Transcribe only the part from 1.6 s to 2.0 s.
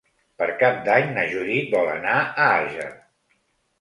vol